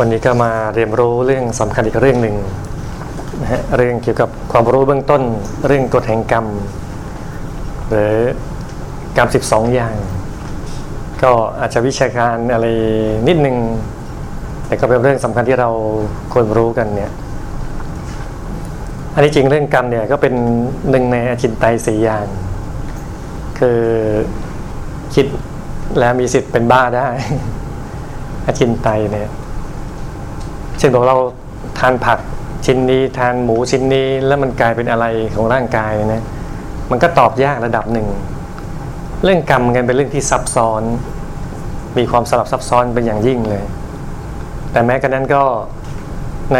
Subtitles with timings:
[0.00, 2.36] วันนี้ก็มาเรียนรู้เรื่องสำคัญอีกเรื่องหนึ่ง
[3.40, 5.22] นะฮะเรื่องเกี่ยวกับความรู้เบื้องต้น
[5.66, 6.46] เรื่องกฎแห่งกรรม
[7.90, 8.14] หรือ
[9.16, 9.94] กรรม 12 อย่าง
[11.22, 11.30] ก็
[11.60, 12.66] อาจจะวิชาการอะไร
[13.28, 13.56] นิดนึง
[14.66, 15.70] แต่ก็เป็นเรื่องสำคัญที่เรา
[16.32, 17.12] ควรรู้กันเนี่ย
[19.14, 20.34] อันนี้จริงเรื่องกรรมเนี่ยก็เป็น
[20.90, 22.26] หนึ่งในอจินไตยสี่อย่าง
[23.58, 23.80] คือ
[25.14, 25.26] คิด
[25.98, 27.08] แล้วมีสิทธิ์เป็นบ้าได้
[28.46, 29.30] อจินไตยเนี่ย
[30.78, 31.16] เช่นบอกเรา
[31.78, 32.18] ทานผัก
[32.66, 36.22] ชิ้นนี้ทานหมูชิ้นนี้แล้วมันกลายเป็นอะไรของร่างกายนะ
[36.90, 38.06] มันก็ตอบยากระดับหนึ่ง
[39.24, 40.82] เรื่องกรรมกันเป็นเรื่องที่ซับซ้อน
[41.98, 43.64] มีความสลับซับซ้อนเป็นอย่างยิ่งเลย
[44.72, 45.42] แต่แม้กระนั้นก็
[46.54, 46.58] ใน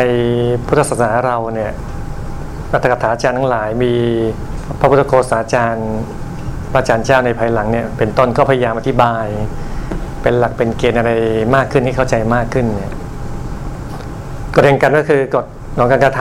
[0.67, 1.73] พุทธศาสนาเราเนี่ย
[2.73, 3.93] อัตถกถาจารย์ทั้งหลายมี
[4.79, 5.91] พระพุทธโฆษาจารย์
[6.73, 9.27] พระอาจารย์เจ้าในภายหลังเนี่ยเป็นต้นก็พยายามอธิบาย
[10.23, 11.11] เป็นหลักเป็นเกณฑ์อะไร
[11.55, 12.93] มากขึ้นให้เข้าใจมากขึ้นเนี่ย
[14.55, 15.47] กฎแห่งกรรมก็คือกฎ
[15.79, 16.21] ของการกระท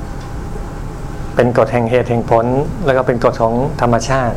[0.00, 2.46] ำเป็นกฎแห่งเหตุแห่งผล
[2.86, 4.36] แล้วก็เป็นกฎของธรรมชาติ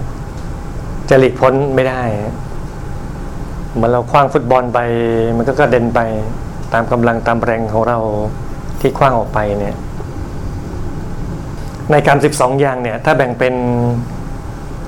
[1.10, 2.04] จะหลีกพ้นไม่ได้
[3.74, 4.80] เหมือนเราคว้างฟุตบอลไป
[5.38, 6.00] มันก็กระเด็นไป
[6.74, 7.98] ตามกำลังตามแรงของเรา
[8.82, 9.76] ที่คว้างออกไปเนี่ย
[11.92, 13.54] ในการ 12 อย่างเนี่ย ถ้าแบ่งเป็น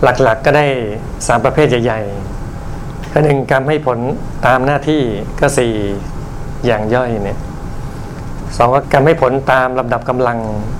[0.03, 0.65] หลักๆกก็ได้
[1.05, 3.99] 3 ประเภทใหญ่ๆก็หนึ่งกรรมให้ผล
[4.45, 5.01] ตามหน้าที่
[5.39, 5.73] ก็สี่
[6.65, 7.39] อย่างย่อยเนี่ย
[8.57, 10.37] สองก็กรรมให้ผลตามลำดับกำลัง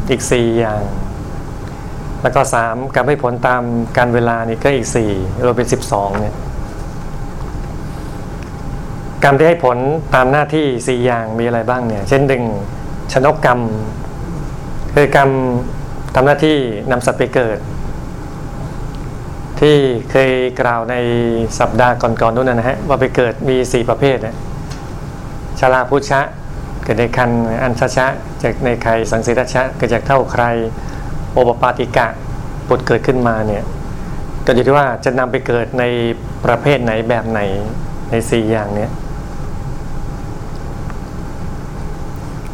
[0.09, 0.81] อีกสี่อย่าง
[2.21, 3.63] แล้วก็สามกรรมให้ผลตาม
[3.97, 5.11] การเวลานี่ก็อีกสี่
[5.45, 6.35] รวมเป็นสิบสองเนี่ย
[9.23, 9.77] กรรมที่ให้ผล
[10.15, 12.43] ตามหน้าที่สี่อย่างมีอะไรบ้างเนี่ย เช่นหนึ่ง
[13.13, 13.59] ชนกกรรม
[14.95, 15.29] คือกรรม
[16.15, 16.57] ทำหน้าที่
[16.91, 17.57] นำสัตว์ไปเกิด
[19.59, 19.75] ที่
[20.11, 20.31] เคย
[20.61, 20.95] กล่าวใน
[21.59, 24.35] สัปดาห์ก่อนๆนู้นนะฮะว่าไปเกิดมีสี่ประเภทนะ
[25.59, 26.21] ชาลาพุชะ
[26.85, 27.31] เกิดในคัน
[27.63, 28.07] อันชชะ
[28.43, 30.43] จากในไข่สังเสรชะเกิดจากเท่าใคร
[31.31, 32.07] โอปปาติกะ
[32.67, 33.63] ปุดเกิดขึ้นมาเนี่ย
[34.45, 35.83] ก็อยู่ที่ว่าจะนำไปเกิดใน
[36.45, 37.39] ประเภทไหนแบบไหน
[38.09, 38.91] ในสี่อย่างเนี้ย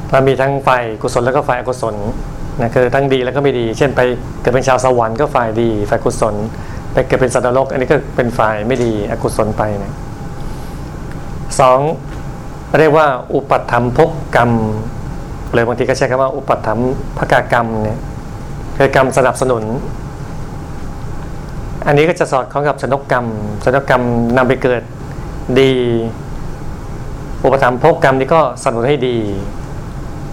[0.09, 1.95] เรามีทั้งฝ่ายกุศลแล้วก็ฝ่ายอกุศล
[2.61, 4.01] นะคือทั้งดีแล้วก็ไม่ดี เช่นไป
[4.41, 6.35] เกิดเป็นชาวสวรรค์ก็ฝ่ายดี ฝ่ายกุศล
[6.93, 9.93] ไปเกิดเป็นสัตว์นรก อันนี้ก็เป็นฝ่ายไม่ดีอกุศลไปนะ
[11.59, 11.79] สอง
[12.79, 14.51] เรียกว่าอุปัฏฐมภกกรรม
[15.51, 16.79] หรือบางทีก็ใช้คำว่าอุปัฏฐม
[17.17, 17.99] ภกากรรมเนี่ย
[18.77, 19.63] คือกรรมสนับสนุน
[21.87, 23.25] อันนี้ก็จะสอดคล้องกับชนกกรรม
[23.63, 24.03] ชนกกรรม
[24.37, 24.81] นำไปเกิด
[25.59, 25.71] ดี
[27.45, 29.17] อุปธรรมภกกรรมนี้ก็สนับสนุนให้ดี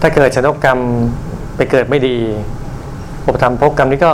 [0.01, 0.79] ถ้าเกิดชนกกรรม
[1.55, 2.15] ไปเกิดไม่ดี
[3.25, 4.13] อุปธรรมภกกรรมนี้ก็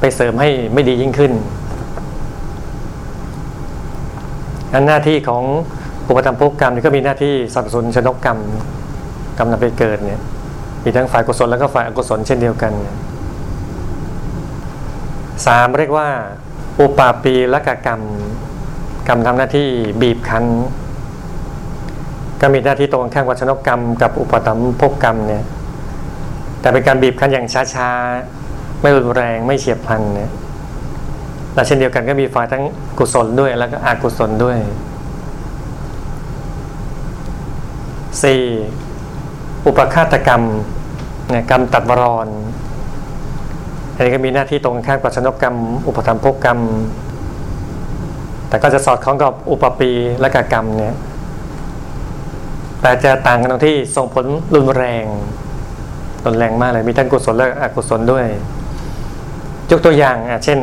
[0.00, 1.32] ไปเสริมให้ไม่ดียิ่งขึ้น
[4.72, 5.44] อันหน้าที่ของ
[6.08, 8.38] อุปธรรมภกกรรมนี่ก็มีหน้าที่สนับสนุนชนกกรรม
[9.38, 10.20] กรรมนำไปเกิดเนี่ย
[10.84, 12.72] มีทั้งฝ่ายกุศลแล้วก็ฝ่ายอกุศลเช่นเดียวกัน
[15.46, 16.08] สามเรียกว่า
[16.80, 18.00] อุปาปีละกกรรม
[19.08, 19.68] กรรมทำหน้าที่
[20.02, 20.44] บีบคั้น
[22.40, 25.44] ก็มีหน้าที่ตรงข้างกับชนกกรรม กับอุปธรรมภกกรรมเนี่ย
[26.60, 30.30] แต่เป็นการบีบคั้นอย่างช้าๆ ไม่รุนแรงไม่เฉียบพลันเนี่ย
[31.54, 32.62] และเช่นเดียวกันก็มีฝ่ายทั้ง
[32.98, 34.58] กุศลด้วยแล้วก็อกุศลด้วย
[38.22, 38.42] สี่
[39.66, 40.42] อุปฆาตกรรม
[41.30, 42.28] เนี่ยกรรมตัดวรอน
[43.94, 45.56] อันนี้ก็มีหน้าที่ตรงข้ามกับชนกกรรม
[45.88, 46.58] อุปธรรมภกกรรม
[48.48, 49.90] แต่ก็จะสอดคล้องกับอุปปี
[50.20, 50.96] และกกรรมเนี่ย
[52.80, 55.04] แต่จะต่างกันตรงที่ส่งผลรุนแรง
[56.26, 58.26] รุนแรงมากเลยมีทั้งกุศลและอกุศลด้วย
[59.70, 60.58] ยกตัวอย่างอะเช่น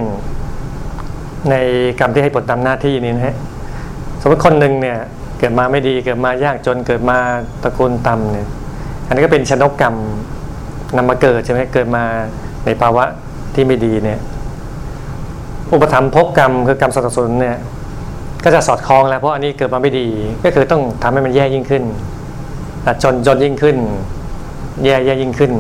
[1.50, 1.56] ใน
[2.00, 3.36] กรรมที่ให้ผลตามหน้าที่นี้นะฮะ
[4.22, 4.98] สมมติคนหนึ่งเนี่ย
[5.40, 7.18] เกิดมาไม่ดีเกิดมายากจนเกิดมา
[7.64, 8.48] ตระกูลต่ำเนี่ย
[9.08, 9.96] อันนี้ก็เป็นชนกกรรม
[10.98, 12.04] นำมาเกิดใช่ไหมเกิดมา
[12.66, 13.04] ในภาวะ
[13.56, 14.20] ที่ไม่ดีเนี่ย
[15.74, 17.58] อุปธรรมภกกรรมคือกรรมสนับสนุนเนี่ย
[18.44, 20.08] ก็จะสอดคล้องแล้วเพราะอันนี้เกิดมาไม่ดี
[20.44, 21.84] ก็คือต้องทำให้มันแย่ยิ่งขึ้น
[23.04, 23.78] จนจนยิ่งขึ้น
[24.84, 25.52] แย่แย่ยิ่งขึ้น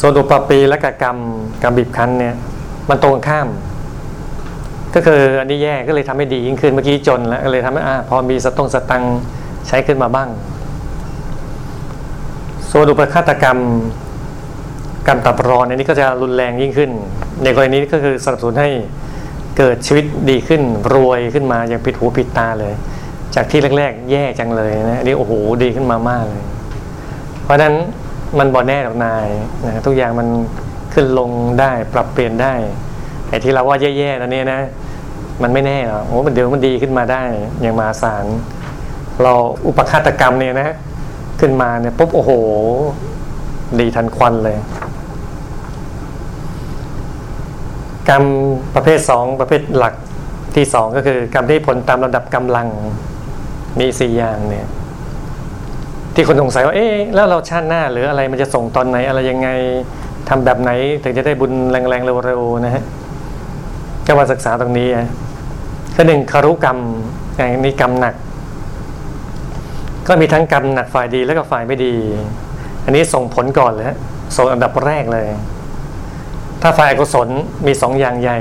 [0.00, 1.16] ส่วนอุปปีและกกรรม
[1.62, 2.34] กรรมบีบคั้นเนี่ย
[2.88, 3.48] มันตรงข้าม
[4.96, 9.04] ก็คืออันนี้แย่ก็เลยทำให้ดียิ่งขึ้นเมื่อกี้จนแล้วก็เลยทำให้อ่าพอมีสตงสตัง
[9.68, 10.28] ใช้ขึ้นมาบ้าง
[12.70, 13.58] ส่วนอุปฆาตกรรม
[15.06, 16.90] กรรมตับรอนอันนี้ก็จะรุนแรงยิ่งขึ้น
[17.42, 18.68] ในกรณีนี้ก็คือสนับสนุนให้
[19.58, 20.62] เกิดชีวิตดีขึ้น
[20.94, 22.74] รวยขึ้นมาอย่างผิดหูผิดตาเลย
[23.34, 25.32] จากที่แรกๆ แย่จังเลยนะอันนี้โอ้โห
[25.62, 26.44] ดีขึ้นมามากเลย
[27.44, 27.74] เพราะฉะนั้น
[28.38, 29.26] มันบอแน่หรอกนาย
[29.64, 30.28] นะทุกอย่างมัน
[30.94, 32.54] ขึ้นลงได้ปรับเปลี่ยนได้
[33.28, 34.60] ไอ้ที่เราว่าแย่ๆตอนนี้นะ
[35.42, 37.22] มันไม่แน่หรอกโอ้มันเดี๋ยวมันดีขึ้นมาได้
[37.60, 38.26] อย่างมาศาล
[39.22, 39.32] เรา
[39.66, 40.76] อุปฆาตกรรมเนี่ยนะ
[41.40, 42.30] ขึ้นมาเนี่ยปุ๊บโอ้โห
[43.78, 44.56] ดีทันควันเลย
[48.08, 48.24] กรรม
[48.74, 49.94] ประเภทสองประเภทหลัก
[50.56, 52.68] ที่สองก็คือกรรมที่ผลตามลำดับกำลัง
[53.78, 54.66] มีสี่อย่างเนี่ย
[56.14, 59.48] ที่คนสงสัยว่าเอ๊ะแล้วเราชาติหน้า หรืออะไรมันจะส่งตอนไหนอะไรยังไง
[60.28, 60.70] ทำแบบไหน
[61.02, 62.84] ถึงจะได้บุญแรงๆเร็วๆนะฮะ
[64.06, 64.88] ก็มาศึกษาตรงนี้
[65.96, 66.78] อะก็หนึ่งคารุกรรม
[67.36, 68.14] อย่างนี้กรรมหนัก
[70.08, 71.94] ก็มีทั้งกรรมหนักฝ่ายดีแล้วก็ฝ่ายไม่ดี
[72.84, 73.86] อันนี้ส่งผลก่อนเลย
[74.36, 75.26] ส่งอันดับแรกเลย
[76.62, 77.28] ถ้าฝ่ายกุศล
[77.66, 78.38] มีสองอย่างใหญ่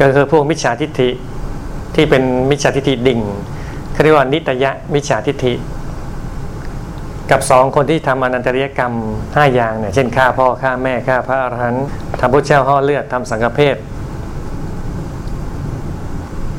[0.00, 1.10] ก็คือพวกมิจฉาทิฏฐิ
[1.94, 3.20] ที่เป็นมิจฉาทิฏฐิดิ่ง
[3.92, 5.54] เขาเรียกว่านิตยะมิจฉาทิฏฐิ
[7.30, 8.92] กับสองคนที่ทำอนันตริยกรรม
[9.34, 11.86] ห้าอย่างเนี่ยเช่นฆ่าพ่อฆ่าแม่ฆ่าพระอรหันต์
[12.20, 13.76] ทำพระเจ้าห่อเลือดทำสังฆเพศ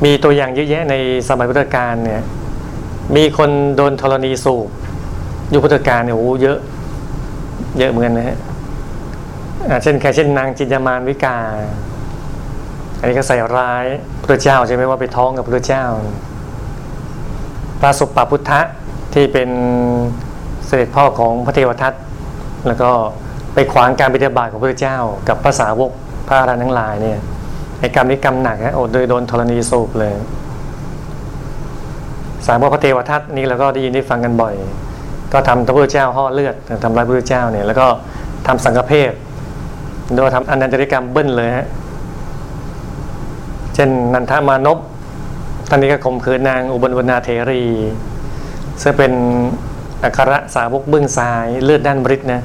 [0.04, 0.94] มีตัวอย่างเยอะแยะใน
[1.28, 2.22] สมัยพุทธกาลเนี่ย
[3.16, 4.68] มีคนโดนธรณีสูบ
[5.52, 6.58] ยุคพุทธกาลเนี่ยโอ้เยอะ
[7.78, 8.36] เยอะเหมือนกันนะฮะ
[9.82, 11.36] เช่นใครเช่นนางจินยามานวิกา
[12.98, 13.84] อันนี้ก็ใส่ร้าย
[14.22, 15.84] พระเจ้าใช่ไหมว่าไปท้องกับพระเจ้า
[17.80, 18.60] พระสุปปพุทธะ
[19.14, 19.50] ที่เป็น
[20.66, 21.92] เสด็จพ่อของพระเทวทัต
[22.66, 22.90] แล้วก็
[23.54, 24.98] ไปขวางการปฏิบัติของพระเจ้า
[25.28, 25.90] กับภาษาวก
[26.28, 27.18] พระอรหันต์ทั้งหลายเนี่ย
[27.80, 30.14] ไอ้กรรมนี้กรรมหนักนะโอ้โดยโดนธรณีสูบเลย
[32.46, 34.54] สามพระเทวทัตนี่เราก็ได้ยินได้ฟังกันบ่อย
[35.32, 37.86] ก็ทำพระพุทธเจ้าห่อเลือดทำร้ายพระพุทธเจ้าเนี่ยแล้วก็
[38.46, 39.12] ทำสังฆเพศ
[40.16, 41.66] โดยทำอนันตริกรรมเบิ้ลเลยฮะ
[43.74, 44.78] เช่นนันทามานพ
[45.70, 47.62] ตอนนี้ก็ข่มขืนนางอุบลวนาเทรี
[48.82, 49.12] ซึ่งเป็น
[50.02, 52.40] อัครสาวกเบื้องซ้ายเลือดด้านบริษนะ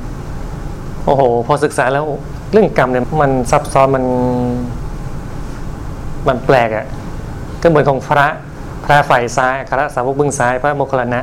[1.05, 2.05] โอ้โห พอศึกษาแล้ว
[2.51, 4.03] เรื่องกรรมเนี่ยมันซับซ้อนมัน
[6.27, 6.85] มันแปลกอะ่ะ
[7.61, 8.27] ก็เหมือนของพระ
[8.85, 11.21] พระฝ่ายซ้ายอัครสาวกเบื้องซ้าย พระโมคคัลลานะ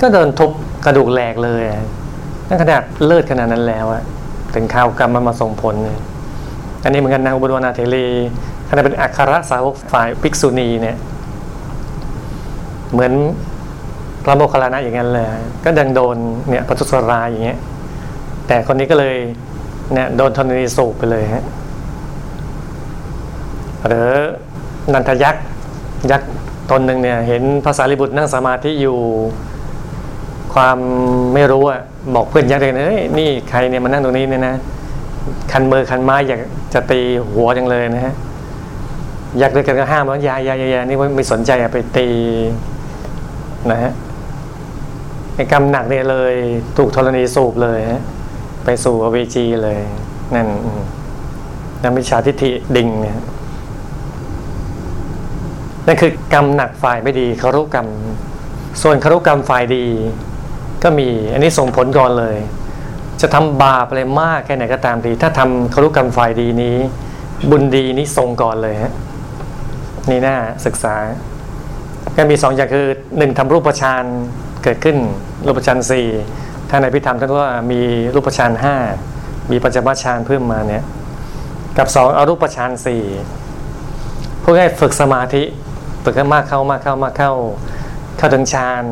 [0.00, 0.50] ก็เดินทุบ
[0.84, 1.62] กระดูกแหลกเลย
[2.48, 4.02] นั่นขนาดเลือดขนาดนั้นแล้วอะ
[4.54, 5.98] ถึงข่าวกรรมมันมาส่งผลเลย
[6.84, 8.06] อันนี้เหมือนกันนางอุบลวนาเทรี
[8.68, 10.96] ขณะเป็นอัครสาวกฝ่ายภิกษุณีเนี่ย
[12.92, 13.12] เหมือน
[14.24, 16.16] พระโมคคัลลานะอย่างนั้นเลย ก็ดังโดน
[16.48, 17.58] เนี่ยปทุสรายอย่างเงี้ย
[18.46, 19.16] แต่คนนี้ก็เลย
[19.92, 21.44] เนี่ยโดนธรณีสูบไปเลยฮะ
[23.88, 24.08] หรือ
[24.92, 25.44] นันทยักษ์
[26.10, 26.30] ยักษ์
[26.70, 28.98] ตนหนึ่งเนี่ยเห็นภาษาลิบุตรนั่งสมาธิอยู่
[30.54, 30.78] ความ
[31.34, 31.80] ไม่รู้อะ
[32.14, 34.54] บอกเพื่อนยักษ์เลยเอ้ยนี่ใครเนี่ยมานั่งตรงนี้เนี่ยนะ
[35.52, 36.40] คันมือคันไม้อยาก
[36.74, 37.00] จะตี
[37.32, 38.14] หัวจังเลยนะฮะ
[39.40, 42.08] ยักษ์ด้วยกันก็ห้ามว่ายายายายานี่ไม่สนใจอะไปตี
[43.70, 43.92] นะฮะ
[45.34, 46.34] ในกรรมหนักเนี่ยเลย
[46.76, 48.02] ถูกธรณีสูบเลยฮะ
[48.64, 49.78] ไปสู่อเวจีเลย
[50.34, 50.46] นั่น
[51.82, 53.16] นั่นมิจฉาทิฏฐิดิ่งเนี่ย
[55.86, 57.88] นั่นคือกรรมหนักฝ่ายไม่ดีคารุกรรม
[58.82, 59.84] ส่วนคารุกรรมฝ่ายดี
[60.82, 62.36] ก็มีอันนี้ส่งผลก่อนเลย
[63.20, 66.76] จะทำบาปอะไรมากแค่ไหนก็ตามทีถ้าทำคารุกรรมฝ่ายดีนี้
[67.50, 68.92] บุญดีนี้ส่งก่อนเลยฮะ
[70.10, 70.36] นี่น่า
[70.66, 70.96] ศึกษา
[72.16, 72.86] ก็มีสองอย่างคือ
[73.18, 74.04] หนึ่งทำรูปฌาน
[74.64, 74.96] เกิดขึ้น
[75.46, 76.06] รูปฌานสี่
[76.70, 77.80] ถ้าในพิธามท่านว่ามี
[78.14, 78.76] รูปฌานห้า
[79.50, 80.84] มีปัจจบัฌานเพิ่มมาเนี่ย
[81.78, 83.04] กับสองอรูปฌานสี่
[84.48, 85.42] พื่อให้ฝึกสมาธิ
[86.06, 87.32] ฝึกให้มากเข้ามากเข้ามากเข้า
[88.18, 88.84] เข้าถึงฌาน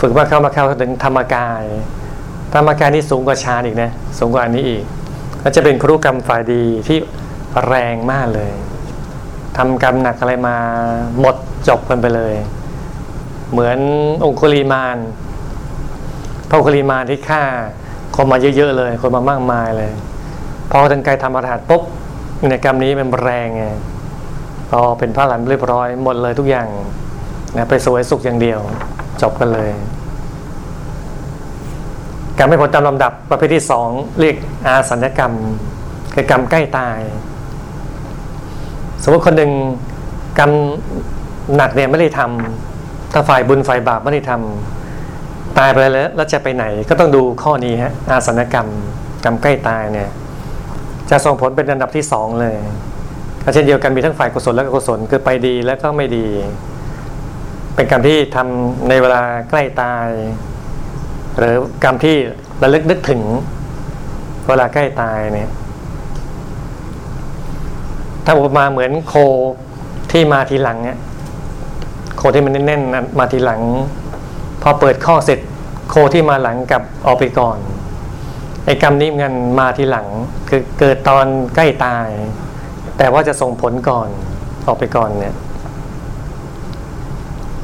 [0.00, 1.64] ฝึกมากเข้ามากเข้าถึงธรรมกาย
[2.54, 4.84] ธรรมกายนี่สูงกว่าฌานอีกนะสูงกว่าอันนี้อีก
[5.42, 6.98] ก็จะเป็นครุกรรมฝ่ายดีที่
[7.66, 8.52] แรงมากเลย
[9.56, 10.56] ทำกรรมหนักอะไรมา
[11.20, 11.36] หมด
[11.68, 12.34] จบกันไปเลย
[13.50, 13.78] เหมือน
[14.24, 14.96] องคุลีมาน
[16.48, 17.42] พระองคุลีมานที่ฆ่า
[18.16, 19.92] คนมาเยอะๆเลย คนมามากมายเลย
[20.70, 21.82] พอถึงกายทำอรหัตปุ๊บ
[22.48, 23.64] ในกรรมนี้มันแรงไง
[24.70, 26.68] พอเป็นพระหลันเรียบร้อยหมดเลยทุกอย่าง
[27.56, 28.60] นะไปสวยสุขอย่างเดียว
[29.22, 29.70] จบกันเลย
[32.38, 33.88] การไม่ผลตามลำดับประเภทที่สอง
[34.20, 35.32] เรียกอาสัญญกรรม
[36.14, 36.98] คือกรรมใกล้ตาย
[39.02, 39.52] สมมติคนหนึ่ง
[40.38, 40.50] กรรม
[41.56, 48.66] หนักเนี่ยไม่ได้ทำถ้าฝ่ายบุญฝ่ายบาปไม่ได้ทำตายไปแล้วแล้วจะไปไหน ก็ต้องดูข้อนี้ฮะอาสัญกรรม
[49.24, 50.10] กรรมใกล้ตายเนี่ย
[51.10, 52.56] จะส่งผลเป็นอันดับที่สองเลย
[53.52, 56.26] เช่นเดียวกันมีทั้งฝ่ายกุศลและกุศลคือไปดีและก็ไม่ดี
[57.74, 60.08] เป็นกรรมที่ทำในเวลาใกล้ตาย
[61.38, 62.16] หรือกรรมที่
[62.62, 63.20] ระลึกนึกถึง
[64.48, 65.50] เวลาใกล้ตายเนี่ย
[68.24, 69.14] ถ้าอุปมาเหมือนโค
[70.12, 70.98] ที่มาทีหลังเนี่ย
[72.16, 73.60] โคที่มันแน่นๆมาทีหลัง
[74.62, 75.38] พอเปิดข้อเสร็จ
[75.90, 77.58] โคที่มาหลังกับออกไปก่อน
[78.64, 80.06] ไอ้กรรมนี้เงินมาทีหลัง
[80.48, 82.08] คือเกิดตอนใกล้ตาย
[82.98, 84.08] แต่ว่าจะส่งผลก่อน
[84.66, 85.34] ออกไปก่อนเนี่ย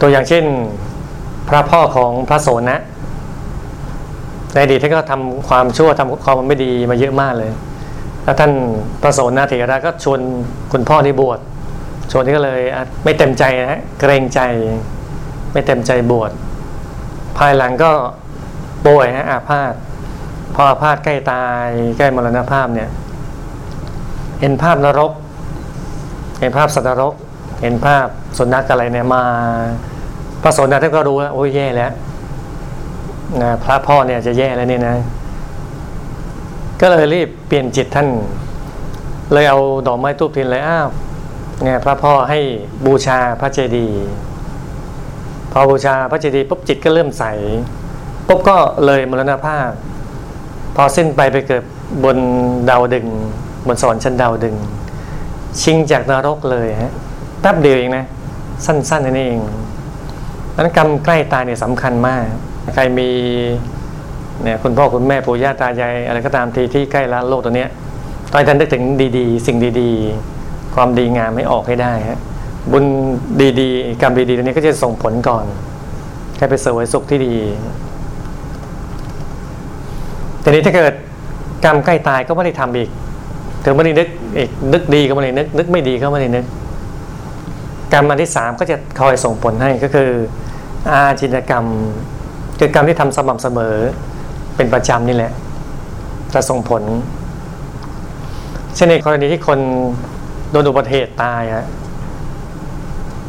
[0.00, 0.44] ตัวอย่างเช่น
[1.48, 2.78] พระพ่อของพระโสนะ
[4.52, 7.50] ในอดีตท่านก็ทำความชั่วทำความไม่ดีมาเยอะมากเลย
[8.24, 8.52] แล้วท่าน
[9.02, 10.20] พระโสนะเถระก็ชวน
[10.72, 11.38] คุณพ่อที่บวช
[12.12, 12.60] ชวนที่ก็เลย
[13.04, 14.40] ไม่เต็มใจนะฮะเกรงใจ
[15.52, 16.30] ไม่เต็มใจบวช
[17.38, 17.90] ภายหลังก็
[18.86, 19.74] ป่วยฮะอาพาธ
[20.54, 22.88] พออาพาธใกล้ตายใกล้มรณภาพเนี่ย
[24.40, 25.12] เห็นภาพนรก
[26.40, 27.14] เห็นภาพสัตว์นรก
[27.62, 28.06] เห็นภาพ
[28.38, 29.22] สุนัขอะไรเนี่ยมา
[30.42, 31.92] พระโสดาท่านก็รู้แล้วโอ้ยแย่แล้ว
[33.42, 34.96] นะพระพ่อเนี่ยจะแย่แล้วนี่นะ
[36.80, 38.08] ก็เลยรีบเปลี่ยนจิตท่าน
[39.32, 40.88] เลยเอาดอกไม้ทูบเทียนเลยอ้าว
[41.62, 42.38] เนี่ยพระพ่อให้
[42.86, 44.06] บูชาพระเจดีย์
[45.52, 47.24] พอบูชาพระเจดีย์ปุ๊บจิตก็เริ่มใส
[48.28, 48.56] ปุ๊บก็
[48.86, 49.68] เลยมรณภาพ
[50.76, 51.62] พอสิ้นไปไปเกิด
[52.04, 52.16] บน
[52.70, 53.06] ดาวดึง
[53.66, 54.54] บนสวรรค์ชั้นดาวดึง
[55.60, 56.92] ชิงจากนรกเลยฮะ
[57.40, 58.04] แป๊บเดียวเองนะ
[58.66, 59.38] สั้นๆนั่นเอง
[60.56, 62.24] นั้นกรรมใกล้ตายเนี่ยสำคัญมาก
[62.74, 63.08] ใครมี
[64.42, 67.68] เนี่ยคุณพ่อคุณแม่ปู่ย่าตายายอะไรก็ตามทีที่ใกล้ละโลกตัวเนี้ย
[68.30, 68.84] ตอนท่านนึกถึง
[69.18, 72.18] ดีๆ สิ่งดีๆ ความดีงามให้ออกให้ได้ฮะ
[72.72, 72.84] บุญ
[73.60, 75.44] ดีๆ กรรมดีๆตัวนี้ก็จะส่งผลก่อน
[76.36, 77.34] แค่ไปเสวยสุขที่ดี
[80.42, 80.94] ทีนี้ถ้าเกิด
[81.64, 82.90] กรรมใกล้ตายก็ไม่ได้ทำอีก
[83.64, 86.44] ถึงไม่ได้นึกอีกนึกดีก็ไม่ได้นึกนึกไม่ดีก็ไม่ได้นึก
[87.92, 90.10] กรรมอันที่สามก็จะคอยส่งผลให้ก็คือ
[90.90, 91.64] อาจินกรรม
[92.58, 93.74] คือกรรมที่ทำสม่ำเสมอ
[94.56, 95.32] เป็นประจำนี่แหละ
[96.34, 96.82] จะส่งผล
[98.74, 99.58] เช่นในกรณีที่คน
[100.50, 101.66] โดนอุบัติเหตุตายฮะ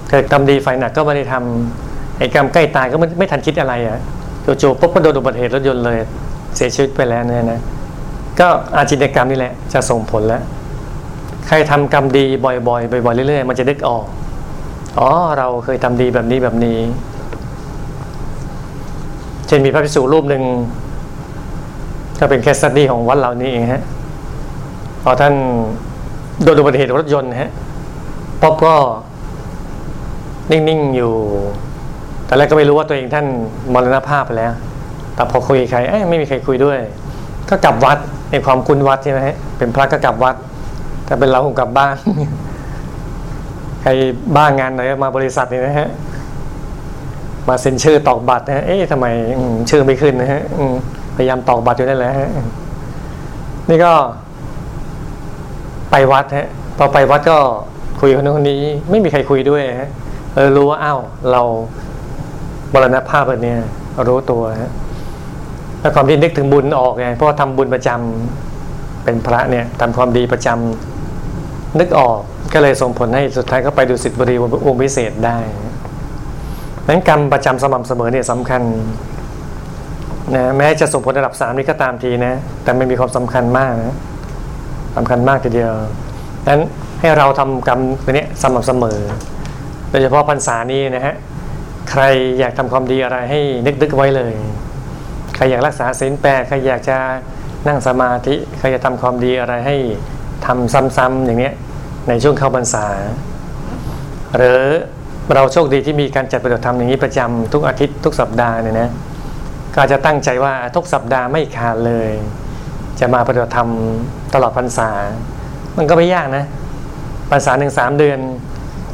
[0.09, 3.99] เกิดทำดีไฟหนักก็ไม่ได้ทำไอ้กรรมใกล้ตายก็ไม่ไม่ทันคิดอะไรอะ
[4.61, 5.97] จู่ๆปุ๊บก็โดนอุบัติเหตุรถยนต์เลย
[6.55, 7.61] เสียชีวิตไปแล้วเนี่ยนะ
[8.39, 10.43] ก็อาจิณกรรมนี่แหละจะส่งผลแล้ว
[11.47, 12.65] ใครทำกรรมดีบ่อยๆ
[13.05, 14.05] บ่อยๆ เรื่อยๆ มันจะนึกออก
[14.99, 16.79] อ๋อ เราเคยทำดีแบบนี้แบบนี้
[19.47, 20.43] เช่นมีพระภิกษุรูปหนึ่ง
[22.19, 23.83] ก็เป็น case study ของวัดเรานี้เองฮะ
[25.03, 25.33] พอท่าน
[26.43, 27.51] โดนอุบัติเหตุรถยนต์ฮะ
[28.41, 28.73] ปุ๊บก็
[30.51, 31.13] นิ่งๆ อยู่
[32.25, 33.25] แต่แรกก็ไม่รู้ว่าตัวเองท่าน
[33.73, 34.51] มรณภาพไปแล้ว
[35.15, 36.79] แต่พอคุยใคร เอ้ไม่มีใครคุยด้วย
[37.49, 37.97] ก็กลับวัด
[38.31, 40.35] ในความคุ้นวัดใช่ไหมฮะเป็นพระก็กลับวัด
[41.05, 41.95] แต่เป็นเราคงกลับบ้าน
[43.81, 43.89] ใคร
[44.37, 45.89] บ้างงานไหนมาบริษัทนี่นะฮะ
[47.47, 49.05] มาเซ็นชื่อตอกบัตรนะฮะเอ๊ะทำไม
[49.69, 50.41] ชื่อไม่ขึ้นนะฮะ
[51.15, 52.29] พยายามตอกบัตรอยู่นั่นแหละฮะ
[53.69, 53.93] นี่ก็
[55.91, 56.47] ไปวัดฮะ
[56.77, 57.37] พอไปวัดก็
[57.99, 59.89] คุยคนนู้นคนนี้ ไม่มีใครคุยด้วยฮะ
[60.35, 60.99] เออรู้ว่าอ้าว
[61.31, 61.41] เรา
[62.73, 63.53] บรณภาพแบบนี้
[64.07, 64.71] รู้ตัวฮะ
[65.81, 72.17] แล้วความที่นึกถึงบุญออกไงเพราะว่าทำบุญประจำเป็นพระเนี่ยทำความดีประจำนึกออก
[72.53, 74.35] ก็เลยส่งผลให้สุดท้ายก็ไปดูสิทธิบริ
[74.67, 75.37] วงศ์พิเศษได้
[76.87, 78.61] นั้นกรรมประจำสม่ำเสมอเนี่ยสำคัญ
[80.35, 82.33] นะแม้จะส่งผลระดับสามนี้ก็ตามทีนะ
[82.63, 83.95] แต่ไม่มีความสำคัญมากนะ
[84.97, 85.71] สำคัญมากทีเดียว
[86.47, 86.61] นั้น
[86.99, 88.99] ให้เราทำกรรมตัวนี้สม่ำเสมอ
[89.89, 91.15] โดยเฉพาะพรรษานี้นะฮะ
[91.91, 92.03] ใคร
[92.39, 94.33] อยากทำความดีอะไรให้นึกนึกไว้เลย
[95.41, 96.97] รอยากรักษาศีลแปดใครอยากจะ
[97.67, 99.75] นั่งสมาธิใครจะทำความดีอะไรให้
[100.45, 101.53] ทำซ้ำๆอย่างเนี้ย
[102.07, 102.85] ในช่วงเข้าพรรษา
[104.37, 104.61] หรือ
[105.33, 108.89] เราโชคดีที่มีการจัดปฏิบัติธรรมอย่างนี้ประจำทุกอาทิตย์ทุกสัปดาห์เนี่ยนะ
[109.75, 112.09] ก็จะตั้งใจว่าทุกสัปดาห์ไม่ขาดเลย
[112.99, 113.69] จะมาปฏิบัติธรรม
[114.33, 114.89] ตลอดพรรษา
[115.77, 116.45] มันก็ไม่ยากนะ
[117.31, 118.19] พรรษาหนึ่งสามเดือน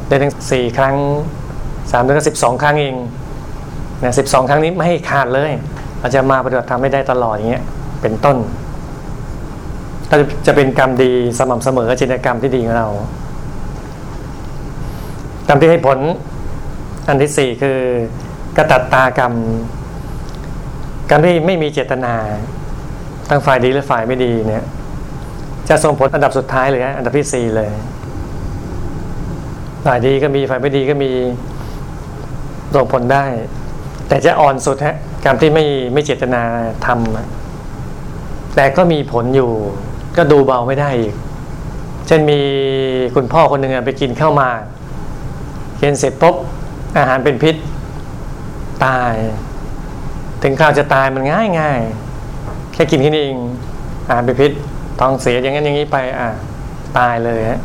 [0.06, 0.96] เดือนหนึ่งสี่ครั้ง
[1.92, 2.94] สามเดือนก็สิบสองครั้งเอง
[4.02, 5.52] นะสิบสองครั้งนี้ไม่ให้ขาดเลย
[6.00, 7.64] เราจะมาปฏิบัติธรรมไม่ได้ตลอดอย่างเงี้ย
[8.02, 8.36] เป็นต้น
[10.10, 12.88] ก็จะเป็นกรรมดีสม่ำเสมอจินตกรรมที่ดีของเรา
[15.48, 15.98] กรรมที่ให้ผล
[17.08, 17.78] อันที่สี่คือ
[18.56, 19.32] กระตัดตากรรม
[21.10, 22.14] กรรมที่ไม่มีเจตนา
[23.28, 24.64] ทั้งฝ่ายดีและฝ่ายไม่ดีเนี่ย
[25.68, 27.70] จะส่งผลอันดับสุดท้ายเลยฮะอันดับที่สี่เลย
[29.84, 31.10] ฝ่ายดีก็มีฝ่ายไม่ดีก็มี
[32.74, 33.24] ส่งผลได้
[34.08, 36.42] แต่จะอ่อนสุดฮะ กรรมที่ไม่ไม่เจตนา
[36.86, 39.50] ทำแต่ก็มีผลอยู่
[40.16, 41.14] ก็ดูเบาไม่ได้อีก
[42.06, 42.40] เช่นมี
[43.14, 44.50] คุณพ่อคนหนึ่งไปกินข้าวมา
[45.80, 46.36] กินเสร็จปุ๊บ
[46.98, 47.56] อาหารเป็นพิษ
[48.84, 49.14] ตาย
[50.42, 51.80] ถึงข้าวจะตายมันง่ายง่าย
[52.72, 53.36] แค่กินแค่นี้เอง
[54.06, 54.52] อาหารเป็นพิษ
[55.00, 56.28] ท้องเสียอย่างนั้นอย่างนี้ไป อะ
[56.98, 57.60] ตายเลยฮะ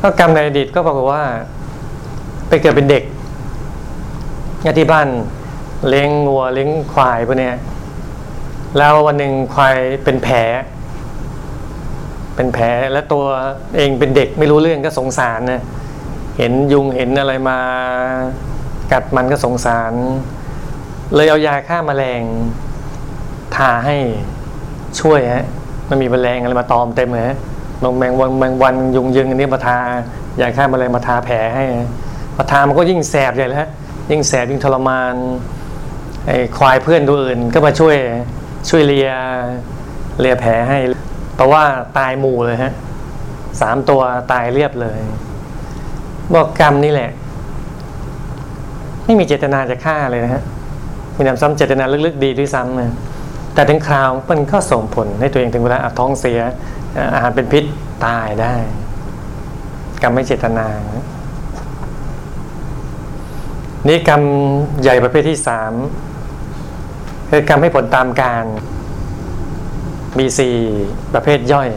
[0.00, 1.22] ก็กรรมในอดีตก็บอกว่า
[2.48, 3.02] ไปเกิดเป็นเด็ก
[4.64, 5.08] ญาติบ้าน
[5.88, 7.50] เลี้ยงงัวเลี้ยงควายพวกนี้
[8.76, 10.36] แล้ววันหนึ่งควายเป็นแผล
[12.36, 13.24] เป็นแผลแล้วตัว
[13.76, 15.62] เองเป็นเด็กไม่รู้เรื่องก็สงสารนะ
[16.38, 17.58] เห็นยุงเห็นอะไรมา
[18.92, 19.92] กัดมันก็สงสาร
[21.14, 22.22] เลยเอายาฆ่ามาแมลง
[23.56, 23.96] ทาให้
[25.00, 25.44] ช่วยฮะ
[25.88, 27.36] มันมีแมลงอะไรมาตอมเต็มเลยฮะ
[27.84, 29.78] ลงแมงวันแมงวันยุงยึงอันนี้มาทา
[30.40, 31.64] ยาฆ่าแมลงมาทาแผลให้
[32.38, 33.70] มาทามันก็ยิ่งแสบใหญ่เลยฮะ
[34.10, 35.14] ยิ่งแสบยิ่งทรมาน
[36.26, 37.96] ไอ้ควายเพื่อนตัวอื่นก็มาช่วย
[38.68, 39.10] ช่วยเลีย
[40.20, 40.78] เลียแผลให้
[41.34, 41.64] เพราะว่า
[41.98, 42.72] ตายหมู่เลยฮะ
[43.60, 44.98] สามตัวตายเรียบเลย
[46.34, 47.10] บอกกรรมนี่แหละ
[49.04, 50.42] ไม่มีเจตนาจะฆ่าเลยนะฮะ
[51.16, 52.94] มีนำซ้ำเจตนาลึกๆดีด้วยซ้ำนะ
[53.54, 56.40] แต่ถึงคราวมันก็ส่งผลให้ตัวเองถึงเวลาท้องเสีย
[57.14, 57.64] อาหารเป็นพิษ
[58.06, 58.54] ตายได้
[60.02, 61.04] กรรมไม่เจตนานี่
[63.88, 64.22] นี่กรรม
[64.82, 65.72] ใหญ่ประเภทที่สาม
[67.30, 68.44] คือกรรมให้ผลตามการ
[70.18, 70.56] มีสี่
[71.14, 71.68] ประเภทย่อย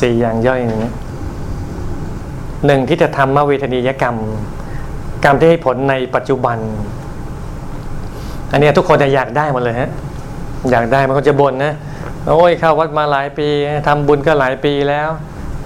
[0.00, 0.92] สี่อย่างย่อยนี้
[2.66, 4.16] หนึ่งที่จะทำมาเวทนียกรรม
[5.24, 6.58] กรรมที่ให้ผลในปัจจุบัน
[8.52, 9.90] อันนี้ทุกคนอยากได้หมดเลยฮะ
[10.70, 11.72] อยากได้มันก็จะบ่นนะ
[12.28, 13.48] โอ้ยเข้าวัดมาหลายปี
[13.86, 15.08] ทำบุญก็หลายปีแล้ว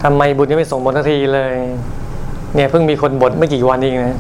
[0.02, 1.54] ทำไมบุญยังไม่ส่งผลทันทีเลย
[2.54, 4.18] เนี่ยเพิ่งมีคนบ่นไม่กี่วันเองนะ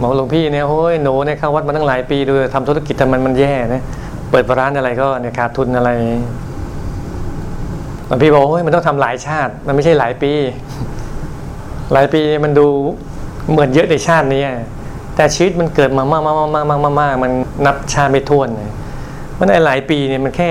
[0.00, 3.82] บอกหลวงพี่เนี่ยโอ้ยหนูเนี่ยเข้าวัดมาตั้งหลายปีดูทำธุรกิจทำมันมันแย่นะ
[4.30, 5.90] เปิดร้านอะไรก็เนี่ยขาดทุนอะไร
[8.06, 10.32] หลวงพี่บอกโอ้ยมันต้องทำหลายชาติ มันไม่ใช่หลายปี
[11.92, 12.66] หลายปีมันดู
[13.50, 14.42] เหมือนเยอะในชาตินี้
[15.16, 17.32] แต่ชีวิตมันเกิดมามากมากมากมากมากมัน
[17.66, 18.70] นับชาไม่ท้วนเลย
[19.38, 20.50] มันหลายปีเนี่ยมันแค่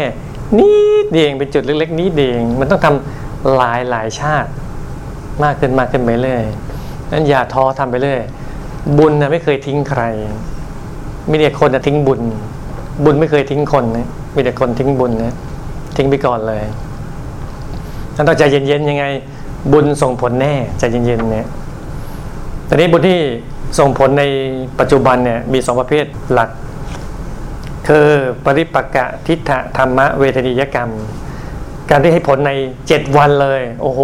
[0.57, 0.71] นิ
[1.03, 4.49] ดเดียงเป็นจุดเล็กๆนิดเดียงมันต้องทำหลายหลายชาติ
[5.43, 6.43] มากขึ้นมากขึ้นไปเรื่อย
[7.11, 8.21] นั้นอย่าท้อทำไปเรื่อย
[8.97, 10.01] บุญนะไม่เคยทิ้งใคร
[11.29, 12.21] มีแต่คนจะทิ้งบุญ
[13.03, 15.33] บุญไม่เคยทิ้งคนนะมีแต่คนทิ้งบุญนะ
[15.97, 16.63] ทิ้งไปก่อนเลย
[18.15, 19.05] นั้นต้องใจเย็นๆยังไง
[19.71, 21.47] บุญส่งผลแน่ใจเย็นๆเนี่ย
[22.67, 23.19] ตอนนี้บุญที่
[23.79, 24.23] ส่งผลใน
[24.79, 26.49] ปัจจุบันเนี่ยมีสองประเภทหลัก
[27.87, 28.07] คือ
[28.45, 30.89] ปริปักะทิฏฐธรรมะเวทนิยกรรม
[31.89, 32.51] การที่ให้ผลใน
[32.87, 34.01] เจ็ดวันเลย โอ้โห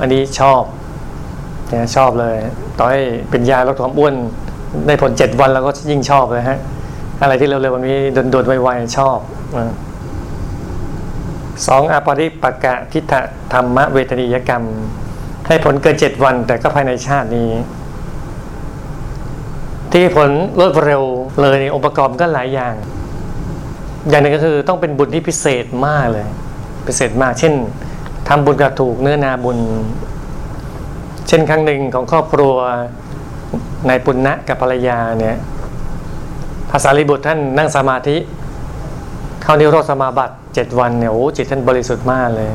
[0.00, 0.62] อันนี้ชอบ
[1.68, 2.36] เนี่ยชอบเลย
[2.78, 3.00] ต่อให้
[3.30, 4.14] เป็นยาลดความอ้วน
[4.86, 6.58] ได้ผลเจ็ดวันแล้วก็ยิ่งชอบเลยฮะ
[7.22, 7.96] อะไรที่เร็วๆวันนี้
[8.30, 9.18] โดนๆไวๆชอบ
[11.66, 13.12] สองอปริปกะทิฏฐ
[13.52, 14.62] ธรรมะเวทนิยกรรม
[15.46, 17.50] ให้ผลเกินเจ็ดวัน แต่ก็ภายในชาตินี้
[19.92, 21.02] ที่ผลรวดเร็ว
[21.40, 22.74] เลยองค์ประกอบก็หลายอย่าง
[24.08, 26.26] อย่างหนึ่งก็คือต้องเป็นบุญที่พิเศษมากเลย
[26.86, 27.54] พิเศษมาก เช่น
[28.28, 29.58] ทำบุญกับถูกเนื้อนาบุญ
[31.28, 32.54] เช่นครั้งหนึ่งของครอบครัว
[33.88, 35.36] นายปุณณะกับภรรยาเนี่ย
[36.70, 38.16] ภาษาลิบุตรท่านนั่งสมาธิ
[39.42, 42.50] เข้านิโรธสมาบัติเจ็ดวันเนี่ยโอ้จิตท่านบริสุทธิ์มากเลย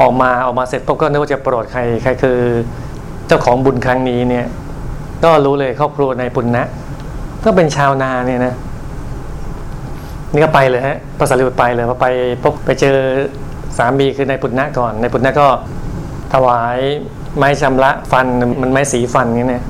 [0.00, 2.38] ออกมาออกมาเสร็จปุ๊บก็นึกว่าจะโปรดใครใครคือ
[3.26, 4.46] เจ้าของบุญครั้งนี้เนี่ย
[5.24, 6.64] ก็รู้เลยครอบครัวนายปุณณะ
[7.44, 8.54] ก็เป็นชาวนาเนี่ยนะ
[10.32, 12.06] นี่ก็ไปเลยฮะภาษาลิบุตรไปเลยพอไป
[12.42, 12.96] พบไปเจอ
[13.78, 15.48] สามีคือนายปุณณะก่อนนายปุณณะก็
[16.32, 16.78] ถวาย
[17.38, 18.26] ไม้ชำระฟัน
[18.62, 19.64] มันไม้สีฟันนี่เนี่ย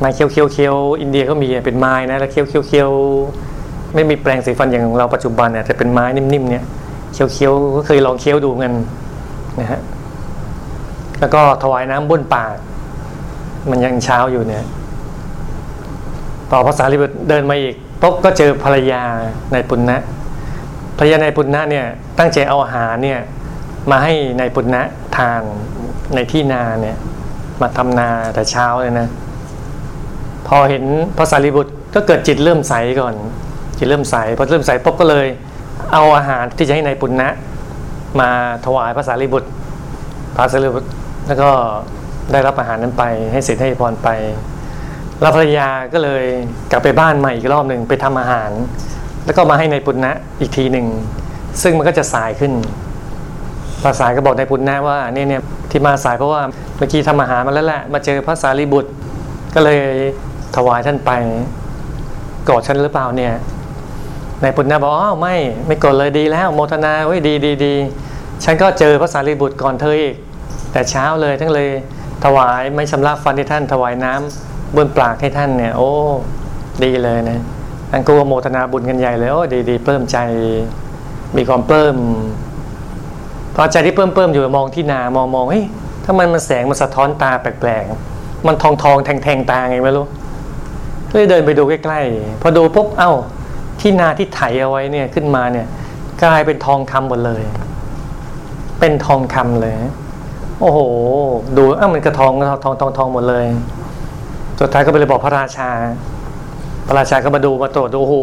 [0.00, 2.90] ไม้เคี้ยวเคี้ยวเคี้ยวอินเดียก็มีเป็นไม้นะแล้วเคี้ยวเคี้ยวเคี้ยว
[3.94, 6.64] ไม่มีแปลงสีฟันอย่างของเราปัจจุบันเนี่ยแต่เป็นไม้นิ่มๆเนี่ย
[7.12, 8.72] เคี้ยวเคี้ยวก็เคยลองเคี้ยวดูเงิน
[9.60, 9.80] นะฮะ
[11.20, 12.54] แล้วก็ถวายน้ำบ้นปาก
[13.70, 14.64] มันยังเช้าอยู่เนี่ย
[16.52, 19.02] ต่อภาษาลิบุตรเดินมาอีกปุ๊บก็เจอภรรยา
[19.52, 19.96] ในปุณณะ
[20.98, 21.84] ภรรยาในปุณณะเนี่ย
[22.18, 23.20] ตั้งใจเอาอาหารเนี่ย
[23.90, 24.82] มาให้ในปุณณะ
[25.16, 25.42] ทาน
[26.14, 26.96] ในที่นาเนี่ย
[27.60, 29.08] มาทำนาแต่เช้าเลยนะ
[30.48, 30.84] พอเห็น
[31.16, 33.14] พระสารีบุตรก็เกิดจิตเริ่มใสก่อน
[33.78, 35.26] จิตเริ่มใสพอเริ่มใสปุ๊บก็เลย
[35.92, 37.28] เอาอาหารที่จะให้ในปุณณะ
[38.20, 38.30] มา
[38.64, 39.48] ถวายพระสารีบุตร
[40.36, 40.88] พระสารีบุตร
[41.26, 41.50] แล้วก็
[42.32, 44.08] ได้รับอาหารนั้นไป ให้เสร็จให้พรไป
[45.20, 46.24] แล้วภรรยาก็เลย
[46.70, 48.50] กลับไปบ้านใหม่อีกรอบหนึ่งไปทำอาหาร
[49.24, 50.86] แล้วก็มาให้ในปุณณะอีกทีหนึ่ง
[51.62, 52.52] ซึ่งมันก็จะสายขึ้น
[53.84, 56.42] ภาษาก็บอกในปุณณะว่าเนี่ยเนี่ยที่มาสายเพราะว่า
[56.76, 58.90] เมื่อกี้ทำอาหารมาแล้วแหละมาเจอพระสารีบุตร
[59.54, 59.80] ก็เลย
[60.56, 61.10] ถวายท่านไป
[62.48, 63.34] กอดฉันหรือเปล่าเนี่ย
[64.42, 65.36] ในปุณณะบอกอ๋อไม่
[65.66, 67.74] ไม่กดเลยดีแล้ว โมทนาเว้ยดีดีดี
[68.44, 70.14] ฉันก็เจอพระสารีบุตรก่อนเธออีก
[70.72, 71.68] แต่เช้าเลยทั้งเลย
[72.24, 75.90] ถวายไม่ชำระฟันที่ท่าน ถวายน้ำบนปากให้ท่านเนี่ย โอ้
[76.84, 77.40] ดีเลยนะ
[77.90, 80.18] ท่านก็โมทนาบุญกันใหญ่เลยโอ้ดีดีเพิ่มใจ
[81.36, 81.94] มีความเพิ่ม
[83.60, 85.64] พอใจที่เพิ่มเพิ่มอยู่มองที่นามองมองเฮ้ย
[86.04, 90.06] ถ้ามันมันแสงมันสะท้อนตาแปลกๆ มันทองทองแทงแทงตาไงไม่รู้
[91.10, 93.12] ก็เลยเดินไปดูใกล้ๆ พอดูปุ๊บเอ้า
[93.80, 95.66] ที่นาที่ไถเอาไว้เนี่ยขึ้นมาเนี่ย
[96.22, 97.42] กลายเป็นทองคำหมดเลย
[98.80, 99.74] เป็นทองคำเลย
[100.60, 100.78] โอ้โห
[101.56, 102.32] ดูอ้ามันกระทอง
[102.64, 103.46] ทองทองทองหมดเลย
[104.60, 105.70] สุดท้ายก็ไปเลยบอกพระราชา
[106.86, 108.16] พระราชาก็มาดูมาตรวจดูโอ้โห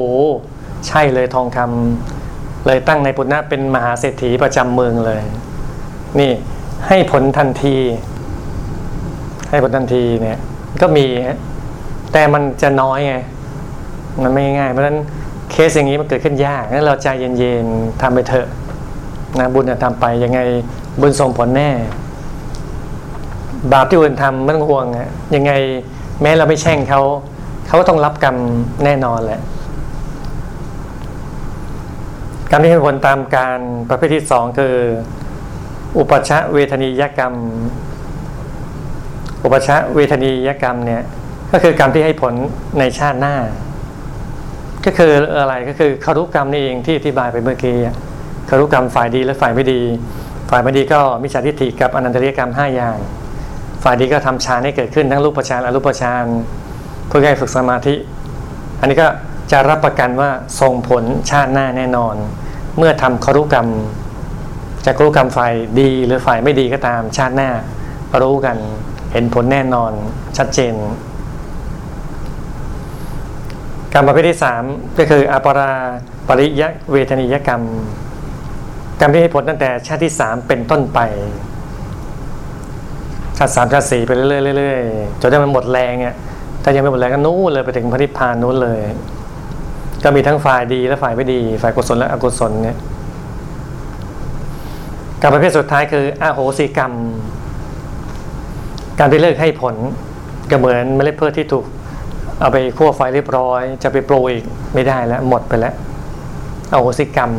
[0.87, 2.14] ใช่เลยทองคำ
[2.65, 5.21] เลยตั้งในปุณณะเป็นมหาเศรษฐีประจำเมืองเลย
[6.19, 6.31] นี่
[6.87, 7.77] ให้ผลทันที
[9.49, 10.37] ให้ผลทันทีเนี่ย
[10.81, 11.05] ก็มี
[12.13, 13.15] แต่มันจะน้อยไง
[14.23, 14.97] มันไม่ง่าย เพราะฉะนั้น
[15.51, 18.47] เคสอย่างนี้มันเกิดขึ้นยากงั้นเราใจเย็นๆทำไปเถอะ
[19.39, 20.39] นะบุญจะทำไปยังไง
[21.01, 21.69] บุญส่งผลแน่
[23.71, 25.51] บาปที่อื่นทำไม่ต้องห่วงอะยังไง
[26.21, 27.01] แม้เราไม่แช่งเขา
[27.67, 28.35] เขาก็ต้องรับกรรม
[28.83, 29.41] แน่นอนแหละ
[32.51, 34.75] กรรมที่ให้ผลตามการประเภทที่สองคือ
[35.97, 37.33] อุปชะเวทนียกรรม
[39.43, 41.03] อุปชะเวทนียกรรมเนี่ย
[41.51, 42.33] ก็คือกรรมที่ให้ผล
[42.79, 43.35] ในชาติหน้า
[44.85, 47.77] ก็คืออะไรก็คือคารุกรรมนี่เองที่อธิบายไปเมื่อกี้
[48.49, 49.81] คารุกรรมฝ่ายดีและฝ่ายไม่ดี
[50.49, 52.97] ฝ่ายไม่ดีก็มิจฉาทิฏฐิกับอนันตริยกรรมห้าอย่าง
[53.83, 56.25] ฝ่ายดีก็ทำฌานให้เกิดขึ้นทั้งรูปฌานอรูปฌาน
[57.07, 57.95] เพื่อให้ฝึกสมาธิ
[58.79, 59.07] อันนี้ก็
[59.51, 60.29] จะรับประกันว่า
[60.61, 62.15] ส่งผลชาติหน้าแน่นอน
[62.77, 63.67] เมื่อทำครุกรรม
[64.85, 67.49] จะครุกรรมฝ่ายดีหรือฝ่ายไม่ดีก็ตามชาติหน้า
[68.21, 68.57] รู้กัน
[69.11, 69.91] เห็นผลแน่นอน
[70.37, 70.73] ชัดเจน
[73.93, 74.63] กรรมประเภทที่สาม
[74.97, 75.73] ก็คืออปรา
[76.27, 77.61] ปริยะเวทนิยกรรม
[78.99, 80.99] กรรมที่ให้ผลตั้งแต่ชาติที่สามเป็นต้นไป
[83.37, 86.15] ชาติสามชาติสี่ไปเรื่อยๆเรื่อยๆจนได้มันหมดแรงอะ
[86.63, 88.79] ถ้ายังไม่หมดแรงก็นู้นเลยไปถึงพระนิพพานนู้นเลย
[90.07, 92.77] ก็มีทั้งฝ่ายดีและฝ่ายไม่ดี ฝ่ายกุศลและอกุศลเนี่ย
[95.21, 96.91] กรรประเภทสุดท้ายคืออาโหสิกรรม
[98.99, 99.75] การที่เลิกให้ผล
[100.49, 101.65] ก็เหมือนเมล็ดพืชที่ถูก
[102.39, 105.73] เอาไปคั่วไฟเรียบร้อย จะไปโปรยอีกไม่ได้แล้วหมดไปแล้ว
[106.71, 107.31] อาโหสิกรรม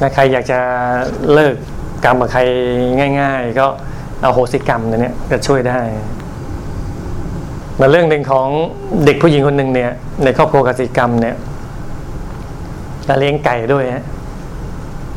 [0.00, 0.58] ถ้าใครอยากจะ
[1.32, 1.54] เลิก
[2.04, 2.40] กรรมกับใคร
[3.20, 3.66] ง่าย ๆ ก็
[4.24, 5.80] อาโหสิกรรมตัวเนี้ยจะช่วยได้
[7.80, 8.48] มาเรื่องหนึ่งของ
[9.04, 9.90] เด็กผู้หญิงคนหนึ่งเนี่ย
[10.24, 11.36] ในครอบครัวกสิกรรมเนี่ย
[13.06, 14.04] จะเลี้ยงไก่ด้วยฮะ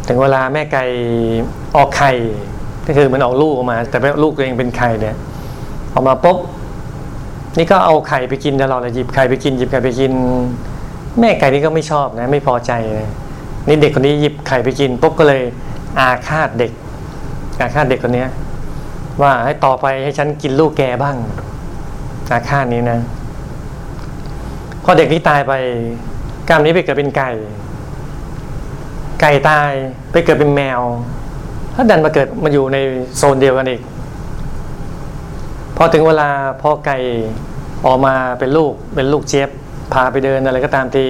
[0.07, 0.85] ถึงเวลาแม่ไก่
[1.75, 2.11] ออกไข่
[2.87, 5.15] ก็คือมันออกลูกออกมา แต่ลูกตัวเองเป็นไข่เนี่ย
[5.93, 6.37] ออกมาปุ๊บ
[7.57, 10.11] นี่ก็เอาไข่ไปกินตลอดเลยหยิบไข่ไปกินหยิบไข่ไปกิน
[11.19, 13.07] แม่ไก่นี่ก็ไม่ชอบนะ ไม่พอใจเลย
[13.67, 15.41] นี่เด็กคนนี้หยิบไข่ไปกินปุ๊บก็เลย
[15.99, 16.71] อาฆาตเด็ก
[17.59, 18.25] อาฆาตเด็กคนนี้
[19.21, 21.15] ว่าให้ต่อไปให้ฉันกินลูกแกบ้าง
[22.31, 22.99] อาฆาตนี้นะ
[24.83, 25.53] พอเด็กนี้ตายไป
[26.49, 27.31] กรรมนี้ไปเกิดเป็นไก่
[29.21, 29.71] ไก่ตาย
[30.11, 30.81] ไปเกิดเป็นแมว
[31.75, 32.77] ถ้าดันมาเกิดมาอยู่ใน
[33.17, 33.81] โซนเดียวกันอีก
[35.77, 36.29] พอถึงเวลา
[36.61, 36.97] พอไก่
[37.85, 39.49] ออกมาเป็นลูกเป็นลูกเจี๊ยบ
[39.93, 41.05] พาไปเดินอะไรก็ตามที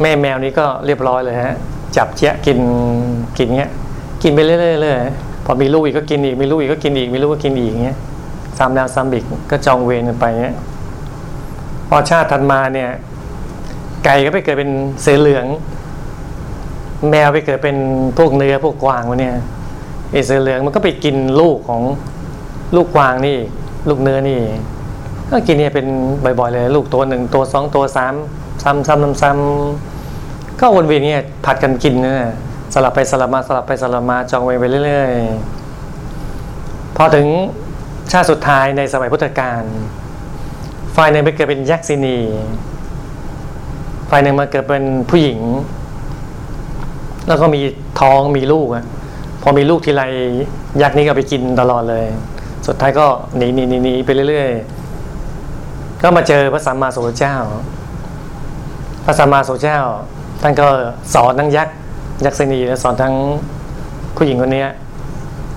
[0.00, 1.56] แม่แมวนี้ก็เรียบร้อยเลยฮะ
[1.96, 2.58] จับเจี๊ยกิน
[3.38, 3.72] กินเงี้ย
[4.22, 4.94] กินไปเรื่อยๆเลย
[5.44, 7.98] พอมีลูกอีกก็กินอีกมีลูกอีกก็กินอีกมีลูกก็กินอีกเงี้ย
[8.60, 10.56] ซ้ำแล้วซ้ำอีกก็จองเวรกันไปเงี้ย
[11.88, 12.90] พอชาติถัดมาเนี่ย
[14.04, 14.70] ไก่ก็ไปเกิดเป็น
[15.02, 15.46] เสือเหลือง
[17.10, 17.76] แมวไปเกิดเป็น
[18.18, 19.34] พวกเนื้อพวกกวางวะเนี่ย
[20.12, 21.82] ไอเสือเหลืองมันก็ไปกินลูกของ
[22.76, 23.36] ลูกกวางนี่
[23.88, 24.40] ลูกเนื้อนี่
[25.30, 25.86] ก็กินเนี่ยเป็น
[26.24, 28.14] บ่อยๆเลย ลูกตัวหนึ่งตัวสองตัวสาม
[28.62, 32.16] ซ้ำซ้ำซ้ำก็วนเวียนเนี่ยผัดกันกินนะ
[32.74, 37.26] สลับไปสลับมาสลับไปสลับมาจองเวรไปเรื่อยๆพอถึง
[38.12, 39.62] ชาติสุดท้ายในสมัยพุทธกาล
[40.96, 42.18] ฝ่ายหนึ่งไปเกิดเป็นยักษินี
[44.10, 45.40] ฝ่ายหนึ่งมาเกิดเป็นผู้หญิง
[47.28, 47.60] แล้วก็มี
[48.00, 48.84] ท้องมีลูกอะ
[49.42, 50.02] พอมีลูกทีไร
[50.82, 52.06] ยักษ์นี้ก็ไปกินตลอดเลย
[52.66, 57.36] สุดท้ายก็หนีหนีหนีหนีไปเรื่อยๆ ก็มาเจอพระสัมมาสัมพุทธเจ้า
[59.04, 59.80] พระสัมมาสัมพุทธเจ้า
[60.42, 60.66] ท่านก็
[61.14, 61.76] สอนทั้งยักษ์
[62.24, 63.14] ยักษินีและสอนทั้ง
[64.16, 64.64] ผู้หญิงคนนี้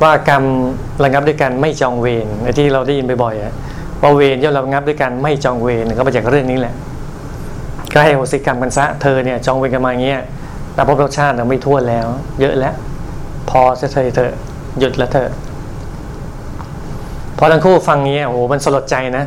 [0.01, 0.43] ว่ากรรม
[1.03, 2.25] ระงับด้วยกันไม่จองเวร
[2.57, 3.53] ที่เราได้ยินบ่อยๆอะ
[4.01, 6.73] ว่าเวรย่อมระงับด้วยกันไม่จองเวรก็มาจากเรื่องนี้แหละ
[7.93, 10.21] ก็ให้โหสิกรรมกันซะเธอเนี่ยจองเวรกันมาอย่างเงี้ย
[10.73, 12.07] แต่พบรสชาติเราไม่ทั่วแล้ว
[12.39, 12.73] เยอะแล้ว
[13.49, 14.31] พอจะเธอเธอ
[14.79, 15.27] หยุดแล้วเธอ
[17.37, 19.25] พอทั้งคู่ฟังเงี้ยโอ้โหมันสลดใจนะ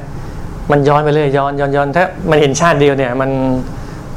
[0.71, 3.31] มันย้อนไปเรื่อยย้อนย้อนย้อนถ้ามันเห็นชาติเดียวเนี่ย มัน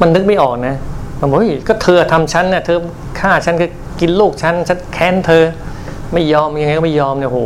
[0.01, 0.75] มันนึกไม่ออกนะ
[1.19, 2.77] มันบอกเฮ้ยก็เธอทำฉันเนี่ยเธอ
[3.19, 3.65] ฆ่าฉันก็
[3.99, 5.43] กินลูกฉันฉันแค้นเธอ
[6.13, 7.39] ไม่ยอมยังไงก็ไม่ยอมเนี่ยโห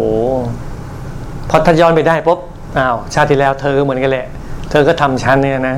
[1.49, 2.39] พอถ้าย้อนไปได้ปุ๊บ
[2.77, 4.27] อ้าวชาติที่แล้วเธอก็เหมือนกันแหละ
[4.69, 5.77] เธอก็ทำฉันเนี่ยนะ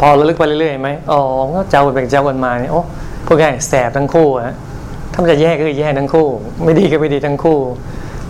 [0.00, 1.20] พอระลึกไปเรื่อยๆไหมอ๋อ
[1.54, 2.82] ก็เจ้ากันเป็นเจ้ากันมาเนี่ยโอ้
[3.26, 4.54] พวกแกแสบทั้งคู่อะ
[5.12, 6.26] ถ้ามันจะแย่ก็แย่ทั้งคู่
[6.64, 7.58] ไม่ดีก็ไม่ดีทั้งคู่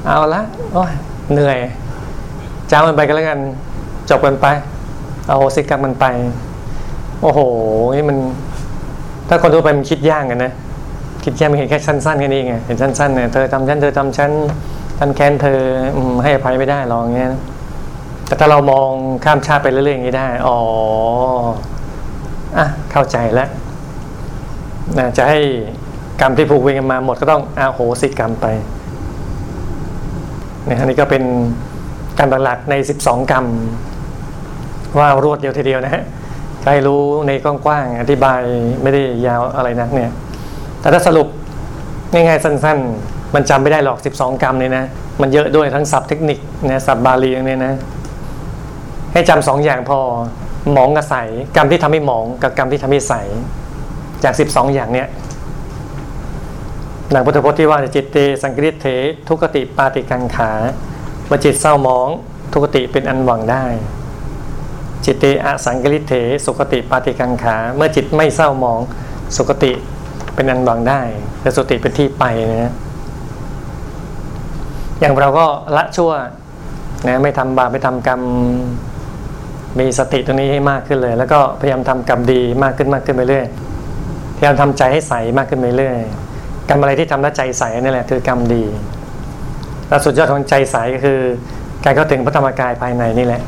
[0.07, 0.41] เอาละ
[0.73, 0.93] โอ้ย
[1.33, 1.59] เหนื่อย
[2.69, 3.39] เจ้ามันไปกันแล้วกัน
[4.11, 4.47] จบกันไป
[5.29, 6.07] เอาสิกรรมมันไป
[7.23, 7.41] โอ้โห
[7.97, 8.19] นี่มัน
[9.29, 10.53] ถ้าคนทั่วไปมันคิดยากกันนะ
[11.25, 14.31] คิดแค่ไม่เห็นแค่สั้นๆแค่นี้ไงเห็นสั้นๆเนี่ยเธอทำฉันเธอทำฉัน
[14.99, 15.61] ฉันแค้นเธอ
[16.23, 17.31] ให้อภัยไม่ได้หรอกเงี้ย
[18.27, 18.89] แต่ถ้าเรามอง
[19.25, 20.59] ข้ามชาติไปเรื่อยๆอย่างนี้ได้อ๋อ
[22.59, 23.49] อะเข้าใจแล้ว
[24.99, 25.41] นะจะให้
[26.21, 28.47] กรรมที่ผูกเวรกันมาหมดก็ต้องอาโหสิกรรมไป
[30.65, 31.23] เนี่ยอันนี้ก็เป็น
[32.19, 33.45] การหลักๆใน 12 กรรม
[34.99, 36.05] ว่ารวดเดียวทีเดียวนะฮะ
[36.63, 38.41] ใครรู้ในกว้างๆอธิบาย
[38.83, 40.11] ไม่ได้ยาวอะไรนักเนี่ย
[40.85, 41.29] แต่ถ้าสรุป
[42.13, 44.85] ง่ายๆสั้น ๆ มันจำไม่ได้หรอก 12 กรรมเนี่ยนะ
[45.21, 46.39] มันเยอะด้วยทั้งศัพท์เทคนิค
[46.71, 47.75] นะศัพท์บาลีเนี่ยนะ
[49.13, 49.99] ให้จำสองอย่างพอ
[50.73, 51.15] หมองกับใส
[51.57, 53.15] กรรมที่ทำให้หมองกับกรรมที่ทำให้ใส
[54.25, 55.09] จาก 12 อย่างเนี่ย
[57.11, 58.87] หนังพุทธพจน์ที่ว่าจิตเตสังกิริเถ
[59.29, 60.51] ทุกติปาติกังขา
[61.27, 62.09] เมื่อจิตเศร้ามอง
[62.53, 63.65] ทุกติเป็นอันหวังได้
[65.05, 68.81] จิตเตอสังกิริเถ สุขติปาติกังขา เมื่อจิตไม่เศร้ามอง
[69.37, 69.73] สุขติ
[70.35, 71.01] เป็นอันวังได้
[71.41, 72.25] แต่สติเป็นที่ไป
[72.65, 72.75] นะ
[75.01, 76.13] อย่างเราก็ละชั่ว
[77.07, 78.21] นะไม่ทำบาปไม่ทำกรรม
[79.79, 83.47] มีสติตรงนี้ให้มากขึ้นเลย แล้วก็พยายามทำกรรมดีมากขึ้นมากขึ้นไปเรื่อย
[84.37, 85.99] พยายามทำใจให้ใสมากขึ้นไปเรื่อย
[86.69, 88.65] กรรมอะไรที่ทำแล้วใจใสนี่แหละคือกรรมดี
[89.89, 91.19] แล้วสุดยอดของใจใสก็คือ
[91.85, 93.43] การเข้าถึงพระธรรมกายภายในนี่แหละ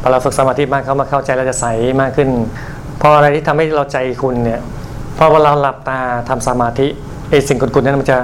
[0.00, 1.66] พอเราฝึกสมาธิมากเข้ามาเข้าใจเราจะใส
[2.00, 2.28] มากขึ้น
[3.00, 4.60] พออะไรที่ทำให้เราใจคุณเนี่ย
[5.18, 5.98] พอเวลาเราหลับตา
[6.28, 6.86] ทำสมาธิ
[7.30, 8.18] ไอ้สิ่งกุนๆนั้นมันจะ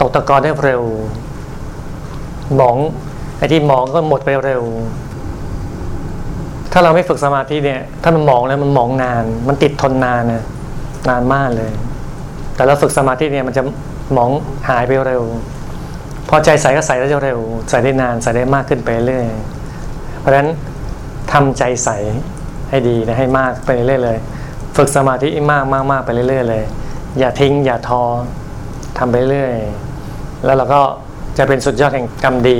[0.00, 0.82] ตกตะกอนได้เร็ว
[2.56, 2.76] หมอง
[3.38, 4.62] ไอ้ที่หมองก็หมดไปเร็ว
[6.72, 10.42] ถ้าเราไม่ฝึกสมาธิเนี่ย ถ้ามันมองแล้วมันมองนาน มันติดทนนานนะ
[11.08, 11.72] นานมากเลย
[12.54, 13.62] แต่เราฝึกสมาธิเนี่ยมันจะ
[14.16, 14.30] มอง
[14.68, 15.22] หายไปเร็ว
[16.28, 17.38] พอใจใส่ก็ใส่ได้เร็ว
[17.70, 19.26] ใส่ได้นานใส่ได้มากขึ้นไปเรื่อย
[20.20, 20.48] เพราะฉะนั้น
[21.32, 21.88] ทำใจใส
[22.68, 24.18] ให้ดีนะให้มากไปเรื่อยเลย
[24.76, 26.64] ฝึกสมาธิมากมากมากไปเรื่อยๆเลย
[27.18, 28.02] อย่าทิ้ง อย่าท้อ
[28.98, 29.54] ทำไปเรื่อย
[30.44, 30.80] แล้วเราก็
[31.38, 32.58] จะเป็นสุดยอดแห่งกรรมดี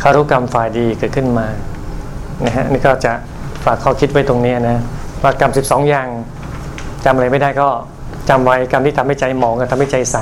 [0.00, 1.46] คารุกรรมฝ่ายดีเกิดขึ้นมา
[2.44, 3.12] นะฮะนี่ก็จะ
[3.64, 4.78] ฝากข้อคิดไว้ตรงนี้นะ
[5.22, 6.08] ว่ากรรม 12 อย่าง
[7.04, 7.68] จำอะไรไม่ได้ก็
[8.28, 10.16] จำไว้กรรมที่ทำให้ใจหมองกับทำให้ใจใส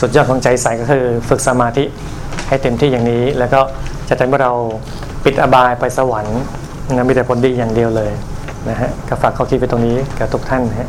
[0.00, 1.84] สุดยอดของใจใสก็คือ ฝึกสมาธิ
[2.48, 3.60] ให้เต็มที่อย่างนี้ แล้วก็
[4.08, 4.52] จะทำให้เรา
[5.24, 6.40] ปิดอบายไปสวรรค์
[6.92, 8.12] นะมีแต่ผลดีอย่างเดียวเลย
[8.70, 10.88] นะฮะก็ฝากข้อคิดไปตรงนี้กับทุกท่านนะฮะ